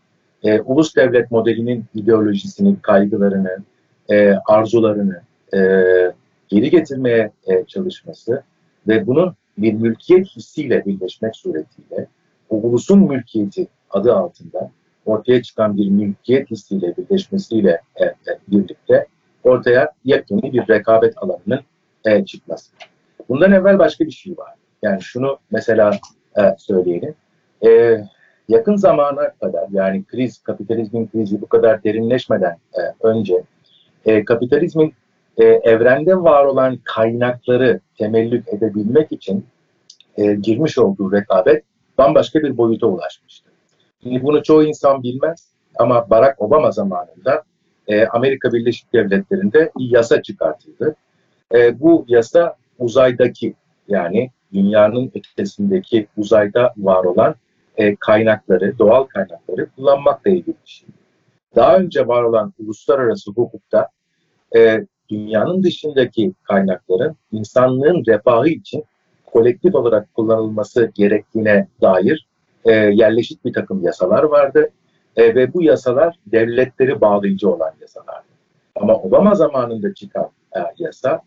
e, 0.44 0.62
ulus 0.62 0.96
devlet 0.96 1.32
modelinin 1.32 1.86
ideolojisini, 1.96 2.76
kaygılarını, 2.82 3.58
e, 4.10 4.34
arzularını 4.48 5.22
e, 5.54 5.60
geri 6.48 6.70
getirmeye 6.70 7.32
e, 7.48 7.66
çalışması 7.66 8.44
ve 8.88 9.08
bunun 9.08 9.36
bir 9.58 9.74
mülkiyet 9.74 10.28
hissiyle 10.28 10.86
birleşmek 10.86 11.36
suretiyle 11.36 12.08
o 12.50 12.56
ulusun 12.56 13.00
mülkiyeti 13.00 13.68
adı 13.90 14.16
altında 14.16 14.72
ortaya 15.06 15.42
çıkan 15.44 15.78
bir 15.78 15.90
mülkiyet 15.90 16.52
hissiyle 16.52 16.94
birleşmesiyle 16.98 17.82
e, 17.96 18.06
e, 18.06 18.16
birlikte 18.48 19.06
ortaya 19.44 19.92
yepyeni 20.06 20.54
bir 20.54 20.68
rekabet 20.70 21.14
alanının 21.18 21.60
e, 22.06 22.26
çıkması. 22.26 22.72
Bundan 23.30 23.52
evvel 23.52 23.80
başka 23.80 24.06
bir 24.06 24.12
şey 24.12 24.38
var. 24.38 24.54
Yani 24.84 25.02
şunu 25.02 25.38
mesela 25.52 25.92
e, 26.38 26.42
söyleyelim. 26.58 27.16
E, 27.66 28.02
yakın 28.50 28.76
zamana 28.76 29.34
kadar 29.42 29.68
yani 29.72 30.04
kriz, 30.04 30.44
kapitalizmin 30.44 31.08
krizi 31.08 31.42
bu 31.42 31.48
kadar 31.48 31.84
derinleşmeden 31.84 32.58
e, 32.74 33.08
önce 33.08 33.44
e, 34.06 34.26
kapitalizmin 34.26 34.94
e, 35.38 35.44
evrende 35.46 36.16
var 36.16 36.46
olan 36.46 36.80
kaynakları 36.84 37.80
temellük 37.98 38.54
edebilmek 38.54 39.12
için 39.12 39.46
e, 40.18 40.34
girmiş 40.34 40.78
olduğu 40.78 41.12
rekabet 41.12 41.64
bambaşka 41.98 42.40
bir 42.40 42.58
boyuta 42.58 42.88
ulaşmıştı. 42.88 43.50
Şimdi 44.04 44.24
bunu 44.24 44.44
çoğu 44.44 44.64
insan 44.64 45.04
bilmez 45.04 45.48
ama 45.80 46.10
Barack 46.10 46.42
Obama 46.42 46.72
zamanında 46.72 47.44
e, 47.88 48.06
Amerika 48.06 48.54
Birleşik 48.54 48.94
Devletleri'nde 48.94 49.72
bir 49.78 49.92
yasa 49.92 50.22
çıkartıldı. 50.22 50.96
E, 51.56 51.80
bu 51.80 52.06
yasa 52.08 52.56
uzaydaki 52.80 53.54
yani 53.88 54.30
dünyanın 54.54 55.12
ötesindeki 55.16 56.08
uzayda 56.18 56.74
var 56.78 57.04
olan 57.04 57.36
e, 57.80 57.96
kaynakları, 57.96 58.80
doğal 58.80 59.04
kaynakları 59.04 59.68
kullanmakla 59.76 60.32
ilgili 60.32 60.56
bir 60.66 60.70
şey. 60.72 60.88
Daha 61.56 61.78
önce 61.78 62.08
var 62.08 62.24
olan 62.24 62.54
uluslararası 62.60 63.32
hukukta 63.32 63.88
e, 64.56 64.86
dünyanın 65.10 65.64
dışındaki 65.64 66.34
kaynakların 66.44 67.16
insanlığın 67.32 68.04
refahı 68.08 68.50
için 68.50 68.84
kolektif 69.26 69.76
olarak 69.76 70.14
kullanılması 70.14 70.92
gerektiğine 70.96 71.68
dair 71.82 72.28
e, 72.66 72.72
yerleşik 72.72 73.46
bir 73.46 73.54
takım 73.54 73.84
yasalar 73.84 74.24
vardı. 74.24 74.70
E, 75.16 75.36
ve 75.36 75.54
bu 75.54 75.64
yasalar 75.64 76.16
devletleri 76.26 77.02
bağlayıcı 77.02 77.50
olan 77.50 77.72
yasalardı. 77.82 78.28
Ama 78.76 78.96
Obama 78.96 79.36
zamanında 79.36 79.94
çıkan 79.94 80.30
e, 80.56 80.60
yasa 80.78 81.22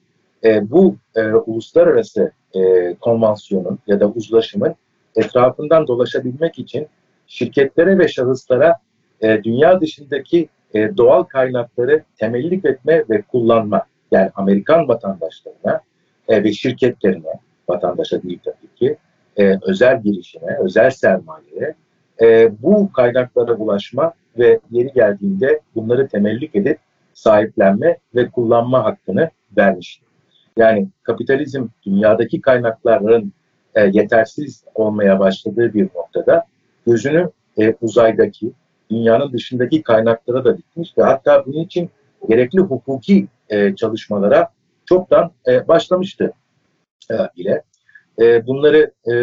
e, 0.44 0.71
bu 0.71 0.97
e, 1.16 1.26
uluslararası 1.26 2.32
e, 2.54 2.94
konvansiyonun 2.94 3.78
ya 3.87 4.00
da 4.00 4.09
uzlaşımın 4.09 4.75
etrafından 5.16 5.87
dolaşabilmek 5.87 6.59
için 6.59 6.87
şirketlere 7.26 7.99
ve 7.99 8.09
şahıslara 8.09 8.76
e, 9.21 9.45
dünya 9.45 9.81
dışındaki 9.81 10.49
e, 10.75 10.97
doğal 10.97 11.23
kaynakları 11.23 12.02
temellik 12.19 12.64
etme 12.64 13.04
ve 13.11 13.23
kullanma 13.23 13.83
yani 14.11 14.31
Amerikan 14.35 14.88
vatandaşlarına 14.88 15.81
e, 16.28 16.45
ve 16.45 16.52
şirketlerine 16.52 17.33
vatandaşa 17.69 18.23
değil 18.23 18.38
tabii 18.45 18.75
ki 18.76 18.97
e, 19.37 19.59
özel 19.62 20.02
girişime, 20.02 20.59
özel 20.64 20.90
sermayeye 20.90 21.75
e, 22.21 22.52
bu 22.62 22.92
kaynaklara 22.92 23.54
ulaşma 23.54 24.12
ve 24.38 24.61
yeri 24.71 24.92
geldiğinde 24.92 25.61
bunları 25.75 26.09
temellik 26.09 26.54
edip 26.54 26.78
sahiplenme 27.14 27.97
ve 28.14 28.31
kullanma 28.31 28.85
hakkını 28.85 29.31
vermiştir. 29.57 30.02
Yani 30.57 30.88
kapitalizm 31.02 31.66
dünyadaki 31.87 32.40
kaynakların 32.40 33.33
e, 33.75 33.91
yetersiz 33.93 34.64
olmaya 34.75 35.21
başladığı 35.21 35.75
bir 35.75 35.88
noktada 35.95 36.45
gözünü 36.87 37.31
e, 37.59 37.75
uzaydaki, 37.81 38.52
dünyanın 38.91 39.33
dışındaki 39.33 39.83
kaynaklara 39.83 40.45
da 40.45 40.59
dikmiş 40.59 40.99
ve 40.99 41.02
hatta 41.02 41.47
bunun 41.47 41.64
için 41.64 41.91
gerekli 42.29 42.61
hukuki 42.61 43.26
e, 43.49 43.76
çalışmalara 43.76 44.49
çoktan 44.87 45.31
e, 45.49 45.69
başlamıştı 45.69 46.33
e, 47.11 47.14
bile. 47.37 47.62
E, 48.21 48.47
bunları 48.47 48.93
e, 49.07 49.14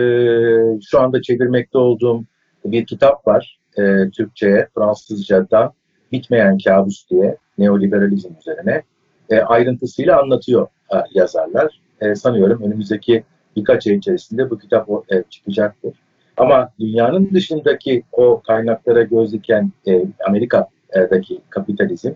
şu 0.82 1.00
anda 1.00 1.22
çevirmekte 1.22 1.77
olduğum 1.77 2.24
bir 2.65 2.86
kitap 2.86 3.27
var 3.27 3.60
e, 3.77 4.10
Türkçe'ye, 4.10 4.68
Fransızca'dan 4.75 5.74
Bitmeyen 6.12 6.58
Kabus 6.58 7.10
diye 7.10 7.38
neoliberalizm 7.58 8.29
üzerine 8.39 8.84
e, 9.29 9.39
ayrıntısıyla 9.39 10.22
anlatıyor 10.22 10.68
e, 10.94 10.98
yazarlar. 11.13 11.79
E, 12.01 12.15
sanıyorum 12.15 12.63
önümüzdeki 12.63 13.24
birkaç 13.59 13.87
ay 13.87 13.95
içerisinde 13.95 14.49
bu 14.49 14.59
kitap 14.59 14.89
e, 14.89 15.23
çıkacaktır. 15.29 15.93
Ama 16.37 16.69
dünyanın 16.79 17.29
dışındaki 17.33 18.03
o 18.11 18.41
kaynaklara 18.47 19.03
göz 19.03 19.33
diken 19.33 19.71
e, 19.87 20.03
Amerika'daki 20.27 21.41
kapitalizm 21.49 22.11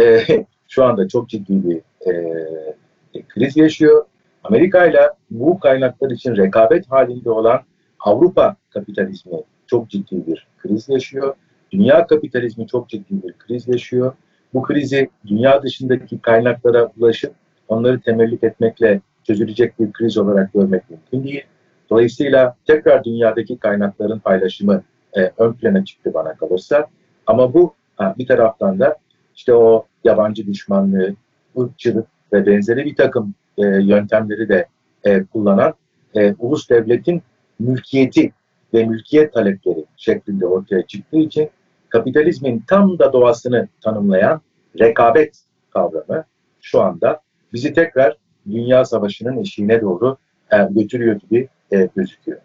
e, 0.00 0.20
şu 0.68 0.84
anda 0.84 1.08
çok 1.08 1.28
ciddi 1.28 1.68
bir 1.68 1.80
e, 2.10 3.22
kriz 3.28 3.56
yaşıyor. 3.56 4.04
Amerika 4.44 4.86
ile 4.86 5.10
bu 5.30 5.58
kaynaklar 5.58 6.10
için 6.10 6.36
rekabet 6.36 6.90
halinde 6.90 7.30
olan 7.30 7.60
Avrupa 8.00 8.56
kapitalizmi 8.70 9.40
çok 9.66 9.90
ciddi 9.90 10.26
bir 10.26 10.46
kriz 10.58 10.88
yaşıyor. 10.88 11.34
Dünya 11.72 12.06
kapitalizmi 12.06 12.66
çok 12.66 12.88
ciddi 12.88 13.22
bir 13.22 13.32
kriz 13.32 13.68
yaşıyor. 13.68 14.12
Bu 14.54 14.62
krizi 14.62 15.10
dünya 15.26 15.62
dışındaki 15.62 16.18
kaynaklara 16.18 16.92
ulaşıp 16.98 17.34
onları 17.68 18.00
temellik 18.00 18.44
etmekle 18.44 19.00
çözülecek 19.24 19.78
bir 19.80 19.92
kriz 19.92 20.18
olarak 20.18 20.52
görmek 20.52 20.90
mümkün 20.90 21.24
değil. 21.24 21.44
Dolayısıyla 21.90 22.56
tekrar 22.66 23.04
dünyadaki 23.04 23.58
kaynakların 23.58 24.18
paylaşımı 24.18 24.82
e, 25.16 25.32
ön 25.38 25.52
plana 25.52 25.84
çıktı 25.84 26.14
bana 26.14 26.36
kalırsa. 26.36 26.86
Ama 27.26 27.54
bu 27.54 27.74
ha, 27.96 28.14
bir 28.18 28.26
taraftan 28.26 28.78
da 28.78 28.96
işte 29.36 29.54
o 29.54 29.86
yabancı 30.04 30.46
düşmanlığı, 30.46 31.14
ırkçılık 31.58 32.06
ve 32.32 32.46
benzeri 32.46 32.84
bir 32.84 32.96
takım 32.96 33.34
e, 33.58 33.62
yöntemleri 33.62 34.48
de 34.48 34.66
e, 35.04 35.24
kullanan 35.24 35.74
e, 36.14 36.34
ulus 36.38 36.70
devletin 36.70 37.22
mülkiyeti 37.58 38.32
ve 38.74 38.84
mülkiyet 38.84 39.32
talepleri 39.32 39.84
şeklinde 39.96 40.46
ortaya 40.46 40.86
çıktığı 40.86 41.18
için 41.18 41.50
kapitalizmin 41.88 42.64
tam 42.68 42.98
da 42.98 43.12
doğasını 43.12 43.68
tanımlayan 43.80 44.40
rekabet 44.80 45.38
kavramı 45.70 46.24
şu 46.60 46.80
anda 46.80 47.20
bizi 47.52 47.72
tekrar 47.72 48.16
dünya 48.50 48.84
savaşının 48.84 49.40
eşiğine 49.40 49.80
doğru 49.80 50.16
e, 50.52 50.56
götürüyor 50.70 51.20
gibi 51.20 51.48
e, 51.72 51.88
gözüküyor. 51.96 52.38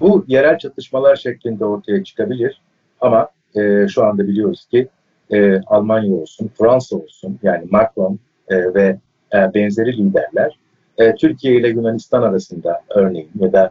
Bu 0.00 0.24
yerel 0.28 0.58
çatışmalar 0.58 1.16
şeklinde 1.16 1.64
ortaya 1.64 2.04
çıkabilir 2.04 2.60
ama 3.00 3.28
e, 3.56 3.88
şu 3.88 4.04
anda 4.04 4.28
biliyoruz 4.28 4.66
ki 4.66 4.88
e, 5.30 5.60
Almanya 5.60 6.14
olsun, 6.14 6.50
Fransa 6.58 6.96
olsun 6.96 7.38
yani 7.42 7.64
Macron 7.70 8.18
e, 8.48 8.74
ve 8.74 8.98
e, 9.34 9.54
benzeri 9.54 9.96
liderler 9.96 10.58
e, 10.98 11.14
Türkiye 11.14 11.56
ile 11.56 11.68
Yunanistan 11.68 12.22
arasında 12.22 12.82
örneğin 12.90 13.30
ya 13.40 13.52
da 13.52 13.70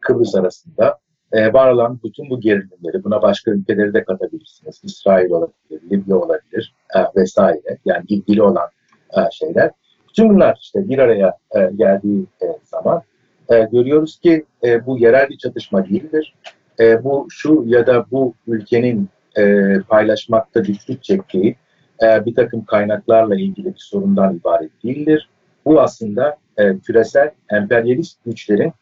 Kıbrıs 0.00 0.34
arasında 0.34 0.98
e, 1.32 1.52
var 1.52 1.72
olan 1.72 2.00
bütün 2.04 2.30
bu 2.30 2.40
gerilimleri, 2.40 3.04
buna 3.04 3.22
başka 3.22 3.50
ülkeleri 3.50 3.94
de 3.94 4.04
katabilirsiniz. 4.04 4.80
İsrail 4.84 5.30
olabilir, 5.30 5.90
Libya 5.90 6.16
olabilir 6.16 6.74
e, 6.96 6.98
vesaire. 7.16 7.78
Yani 7.84 8.04
ilgili 8.08 8.42
olan 8.42 8.68
e, 9.16 9.20
şeyler. 9.32 9.70
Bütün 10.10 10.28
bunlar 10.28 10.58
işte 10.60 10.88
bir 10.88 10.98
araya 10.98 11.38
e, 11.56 11.70
geldiği 11.76 12.24
e, 12.42 12.46
zaman 12.64 13.02
e, 13.48 13.60
görüyoruz 13.72 14.18
ki 14.18 14.44
e, 14.64 14.86
bu 14.86 14.98
yerel 14.98 15.28
bir 15.28 15.38
çatışma 15.38 15.88
değildir. 15.88 16.34
E, 16.80 17.04
bu 17.04 17.26
şu 17.30 17.64
ya 17.66 17.86
da 17.86 18.06
bu 18.10 18.34
ülkenin 18.46 19.08
e, 19.38 19.74
paylaşmakta 19.88 20.60
güçlük 20.60 21.02
çektiği 21.02 21.56
e, 22.02 22.26
bir 22.26 22.34
takım 22.34 22.64
kaynaklarla 22.64 23.34
ilgili 23.34 23.66
bir 23.66 23.80
sorundan 23.80 24.36
ibaret 24.36 24.70
değildir. 24.84 25.28
Bu 25.64 25.80
aslında 25.80 26.36
e, 26.58 26.78
küresel 26.78 27.30
emperyalist 27.50 28.18
güçlerin 28.26 28.72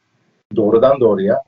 doğrudan 0.56 1.00
doğruya 1.00 1.42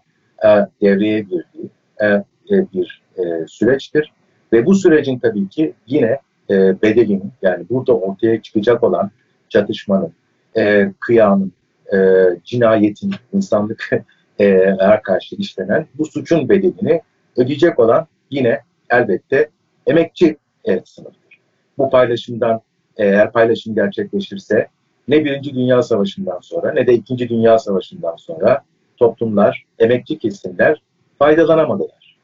e, 0.45 0.49
devreye 0.83 1.21
girdiği 1.21 1.71
e, 2.01 2.07
e, 2.07 2.25
bir 2.73 3.03
e, 3.17 3.47
süreçtir. 3.47 4.13
Ve 4.53 4.67
bu 4.67 4.75
sürecin 4.75 5.19
tabii 5.19 5.49
ki 5.49 5.73
yine 5.87 6.19
e, 6.51 6.83
bedelinin 6.83 7.33
yani 7.43 7.65
burada 7.71 7.97
ortaya 7.97 8.43
çıkacak 8.43 8.83
olan 8.83 9.11
çatışmanın, 9.51 10.13
e, 10.57 10.93
kıyanın, 11.01 11.53
e, 11.93 11.97
cinayetin, 12.45 13.15
insanlık 13.33 13.91
e, 14.41 14.77
karşı 15.03 15.37
işlenen 15.37 15.87
bu 15.99 16.07
suçun 16.07 16.49
bedelini 16.49 17.01
ödeyecek 17.37 17.79
olan 17.79 18.07
yine 18.31 18.61
elbette 18.91 19.51
emekçi 19.87 20.37
e, 20.65 20.81
sınıftır. 20.85 21.41
Bu 21.79 21.91
paylaşımdan 21.91 22.61
eğer 22.97 23.33
paylaşım 23.33 23.75
gerçekleşirse 23.75 24.67
ne 25.09 25.25
Birinci 25.25 25.55
Dünya 25.55 25.83
Savaşı'ndan 25.83 26.41
sonra 26.41 26.73
ne 26.73 26.87
de 26.87 26.95
İkinci 26.95 27.29
Dünya 27.29 27.59
Savaşı'ndan 27.59 28.17
sonra 28.17 28.63
toplumlar, 28.97 29.65
emekçi 29.79 30.19
kesimler 30.19 30.83
faydalanamadılar. 31.19 32.19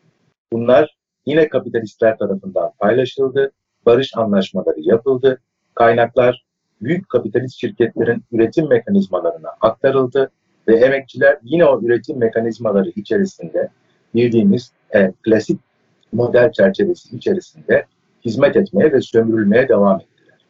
Bunlar 0.52 0.96
yine 1.26 1.48
kapitalistler 1.48 2.18
tarafından 2.18 2.72
paylaşıldı, 2.78 3.52
barış 3.86 4.16
anlaşmaları 4.16 4.80
yapıldı, 4.80 5.40
kaynaklar 5.74 6.45
büyük 6.82 7.08
kapitalist 7.08 7.60
şirketlerin 7.60 8.24
üretim 8.32 8.68
mekanizmalarına 8.68 9.48
aktarıldı 9.60 10.30
ve 10.68 10.76
emekçiler 10.76 11.38
yine 11.42 11.64
o 11.64 11.82
üretim 11.82 12.18
mekanizmaları 12.18 12.92
içerisinde 12.96 13.68
bildiğimiz 14.14 14.72
e, 14.94 15.12
klasik 15.22 15.60
model 16.12 16.52
çerçevesi 16.52 17.16
içerisinde 17.16 17.86
hizmet 18.24 18.56
etmeye 18.56 18.92
ve 18.92 19.00
sömürülmeye 19.00 19.68
devam 19.68 20.00
ettiler. 20.00 20.46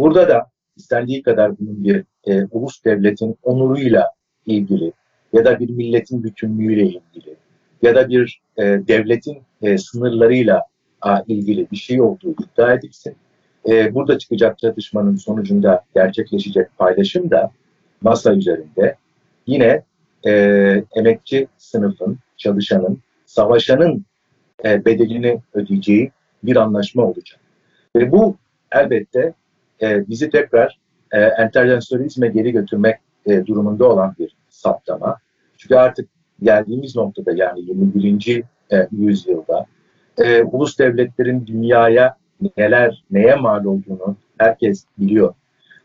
Burada 0.00 0.28
da 0.28 0.46
istendiği 0.76 1.22
kadar 1.22 1.58
bunun 1.58 1.84
bir 1.84 2.04
e, 2.24 2.44
ulus 2.44 2.84
devletin 2.84 3.36
onuruyla 3.42 4.06
ilgili 4.46 4.92
ya 5.32 5.44
da 5.44 5.58
bir 5.58 5.70
milletin 5.70 6.24
bütünlüğüyle 6.24 6.82
ilgili 6.82 7.36
ya 7.82 7.94
da 7.94 8.08
bir 8.08 8.40
e, 8.56 8.62
devletin 8.62 9.42
e, 9.62 9.78
sınırlarıyla 9.78 10.62
a, 11.00 11.22
ilgili 11.26 11.70
bir 11.70 11.76
şey 11.76 12.00
olduğu 12.00 12.32
iddia 12.32 12.74
edilsin. 12.74 13.16
E, 13.68 13.94
burada 13.94 14.18
çıkacak 14.18 14.58
çatışmanın 14.58 15.16
sonucunda 15.16 15.84
gerçekleşecek 15.94 16.78
paylaşım 16.78 17.30
da 17.30 17.50
masa 18.00 18.34
üzerinde 18.34 18.96
yine 19.46 19.82
e, 20.26 20.32
emekçi 20.96 21.48
sınıfın, 21.58 22.18
çalışanın, 22.36 22.98
savaşanın 23.26 24.04
e, 24.64 24.84
bedelini 24.84 25.40
ödeyeceği 25.54 26.10
bir 26.42 26.56
anlaşma 26.56 27.02
olacak. 27.04 27.40
Ve 27.96 28.12
bu 28.12 28.36
elbette 28.72 29.32
e, 29.82 30.08
bizi 30.08 30.30
tekrar 30.30 30.78
e, 31.12 31.20
enternasyonalizme 31.20 32.28
geri 32.28 32.52
götürmek 32.52 32.96
e, 33.26 33.46
durumunda 33.46 33.88
olan 33.88 34.14
bir 34.18 34.36
saptama. 34.48 35.16
Çünkü 35.56 35.74
artık 35.74 36.08
geldiğimiz 36.42 36.96
noktada 36.96 37.32
yani 37.36 37.60
21. 37.60 38.42
E, 38.72 38.88
yüzyılda 38.92 39.66
e, 40.18 40.42
ulus 40.42 40.78
devletlerin 40.78 41.46
dünyaya 41.46 42.16
neler, 42.56 43.04
neye 43.10 43.34
mal 43.34 43.64
olduğunu 43.64 44.16
herkes 44.38 44.84
biliyor. 44.98 45.34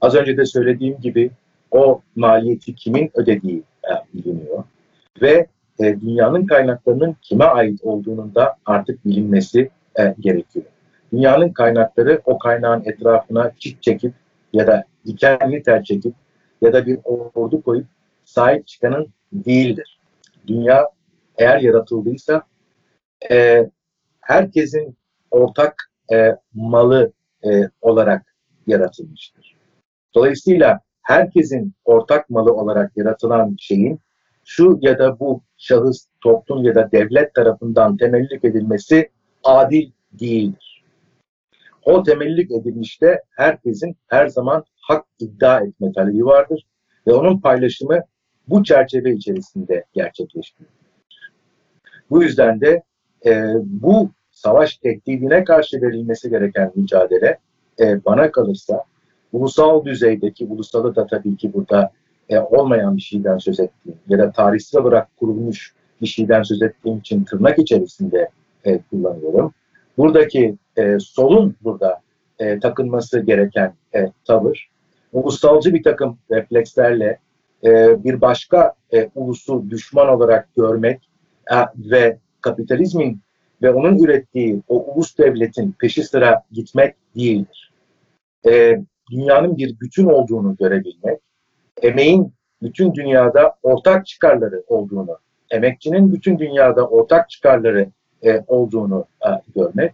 Az 0.02 0.16
önce 0.16 0.38
de 0.38 0.46
söylediğim 0.46 1.00
gibi 1.02 1.32
o 1.72 2.02
maliyeti 2.16 2.76
kimin 2.76 3.12
ödediği 3.14 3.64
e, 3.84 3.94
biliniyor. 4.14 4.64
Ve 5.22 5.48
e, 5.80 6.02
dünyanın 6.02 6.46
kaynaklarının 6.46 7.16
kime 7.22 7.46
ait 7.46 7.84
olduğunun 7.84 8.36
da 8.36 8.56
artık 8.66 9.06
bilinmesi 9.06 9.70
e, 10.00 10.16
gerekiyor. 10.20 10.66
Dünyanın 11.14 11.50
kaynakları 11.50 12.22
o 12.26 12.38
kaynağın 12.38 12.84
etrafına 12.86 13.52
çit 13.60 13.84
çekip 13.84 14.14
ya 14.54 14.68
da 14.68 14.84
dikenli 15.06 15.64
tel 15.64 15.84
çekip 15.84 16.14
ya 16.62 16.74
da 16.74 16.86
bir 16.86 17.00
ordu 17.04 17.62
koyup 17.62 17.86
sahip 18.26 18.68
çıkanın 18.68 19.08
değildir. 19.34 20.00
Dünya 20.48 20.90
eğer 21.38 21.60
yaratıldıysa 21.60 22.44
e, 23.32 23.70
herkesin 24.22 24.98
ortak 25.32 25.76
e, 26.14 26.36
malı 26.54 27.12
e, 27.46 27.70
olarak 27.82 28.36
yaratılmıştır. 28.68 29.56
Dolayısıyla 30.16 30.80
herkesin 31.02 31.74
ortak 31.86 32.30
malı 32.30 32.54
olarak 32.54 32.98
yaratılan 32.98 33.56
şeyin 33.60 34.00
şu 34.46 34.80
ya 34.82 35.00
da 35.00 35.20
bu 35.20 35.42
şahıs, 35.58 36.08
toplum 36.22 36.64
ya 36.64 36.76
da 36.76 36.92
devlet 36.92 37.34
tarafından 37.34 37.98
temellik 37.98 38.46
edilmesi 38.46 39.10
adil 39.44 39.92
değildir. 40.12 40.84
O 41.86 42.04
temellik 42.04 42.52
edilmişte 42.52 43.22
herkesin 43.30 43.98
her 44.08 44.28
zaman 44.28 44.64
hak 44.76 45.06
iddia 45.20 45.60
etme 45.60 45.92
talebi 45.92 46.26
vardır 46.26 46.66
ve 47.08 47.14
onun 47.14 47.40
paylaşımı 47.40 48.02
bu 48.48 48.64
çerçeve 48.64 49.14
içerisinde 49.14 49.86
gerçekleştirilir. 49.94 50.74
Bu 52.10 52.24
yüzden 52.24 52.62
de 52.62 52.84
e, 53.26 53.54
bu 53.64 54.12
savaş 54.44 54.78
tehdidine 54.78 55.44
karşı 55.44 55.82
verilmesi 55.82 56.30
gereken 56.30 56.72
mücadele 56.76 57.38
e, 57.80 58.06
bana 58.06 58.32
kalırsa 58.32 58.84
ulusal 59.34 59.86
düzeydeki, 59.86 60.46
ulusalı 60.46 60.96
da 60.96 61.08
tabii 61.08 61.38
ki 61.38 61.54
burada 61.54 61.92
e, 62.30 62.40
olmayan 62.40 62.98
bir 62.98 63.02
şeyden 63.02 63.38
söz 63.38 63.60
ettiğim 63.60 63.98
ya 64.10 64.20
da 64.20 64.32
tarihsel 64.32 64.82
olarak 64.82 65.18
kurulmuş 65.18 65.74
bir 66.02 66.08
şeyden 66.08 66.44
söz 66.44 66.62
ettiğim 66.62 66.98
için 66.98 67.24
tırnak 67.24 67.60
içerisinde 67.60 68.30
e, 68.66 68.80
kullanıyorum. 68.90 69.54
Buradaki 69.98 70.56
e, 70.78 71.00
solun 71.00 71.56
burada 71.64 72.02
e, 72.40 72.60
takılması 72.60 73.20
gereken 73.20 73.74
e, 73.96 74.12
tavır, 74.26 74.70
ulusalcı 75.14 75.74
bir 75.74 75.84
takım 75.84 76.18
reflekslerle 76.32 77.18
e, 77.64 78.04
bir 78.04 78.22
başka 78.22 78.74
e, 78.94 79.10
ulusu 79.16 79.70
düşman 79.70 80.10
olarak 80.10 80.56
görmek 80.56 81.10
e, 81.52 81.56
ve 81.78 82.18
kapitalizmin 82.42 83.20
ve 83.64 83.72
onun 83.72 83.98
ürettiği 83.98 84.62
o 84.68 84.94
ulus 84.94 85.18
devletin 85.18 85.76
peşi 85.80 86.04
sıra 86.04 86.44
gitmek 86.52 86.96
değildir. 87.16 87.72
E, 88.46 88.82
dünyanın 89.12 89.58
bir 89.58 89.80
bütün 89.80 90.06
olduğunu 90.06 90.56
görebilmek, 90.56 91.20
emeğin 91.82 92.34
bütün 92.62 92.94
dünyada 92.94 93.56
ortak 93.64 94.08
çıkarları 94.08 94.64
olduğunu, 94.68 95.18
emekçinin 95.52 96.14
bütün 96.14 96.40
dünyada 96.40 96.88
ortak 96.88 97.30
çıkarları 97.30 97.90
e, 98.26 98.40
olduğunu 98.48 99.06
e, 99.26 99.30
görmek 99.56 99.94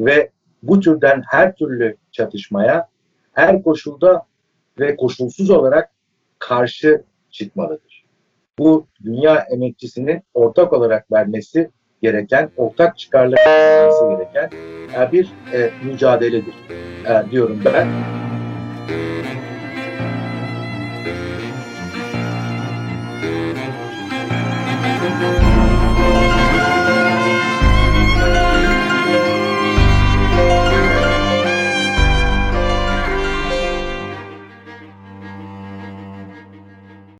ve 0.00 0.30
bu 0.62 0.80
türden 0.80 1.22
her 1.26 1.54
türlü 1.54 1.96
çatışmaya 2.12 2.88
her 3.32 3.62
koşulda 3.62 4.22
ve 4.78 4.96
koşulsuz 4.96 5.50
olarak 5.50 5.90
karşı 6.38 7.02
çıkmalıdır. 7.30 8.04
Bu 8.58 8.86
dünya 9.04 9.38
emekçisinin 9.38 10.22
ortak 10.34 10.72
olarak 10.72 11.12
vermesi 11.12 11.70
gereken, 12.02 12.50
ortak 12.56 12.98
çıkarları 12.98 13.40
vermesi 13.46 14.00
gereken 14.10 14.50
e, 15.00 15.12
bir 15.12 15.32
e, 15.52 15.70
mücadeledir 15.84 16.54
e, 17.06 17.30
diyorum 17.30 17.62
ben. 17.64 17.88